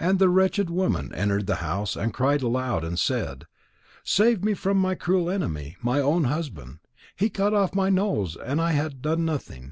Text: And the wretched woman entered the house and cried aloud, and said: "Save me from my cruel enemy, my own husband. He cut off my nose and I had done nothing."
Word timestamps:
And 0.00 0.18
the 0.18 0.30
wretched 0.30 0.70
woman 0.70 1.14
entered 1.14 1.46
the 1.46 1.56
house 1.56 1.94
and 1.94 2.14
cried 2.14 2.40
aloud, 2.40 2.84
and 2.84 2.98
said: 2.98 3.46
"Save 4.02 4.42
me 4.42 4.54
from 4.54 4.78
my 4.78 4.94
cruel 4.94 5.28
enemy, 5.28 5.76
my 5.82 6.00
own 6.00 6.24
husband. 6.24 6.78
He 7.14 7.28
cut 7.28 7.52
off 7.52 7.74
my 7.74 7.90
nose 7.90 8.34
and 8.34 8.62
I 8.62 8.72
had 8.72 9.02
done 9.02 9.26
nothing." 9.26 9.66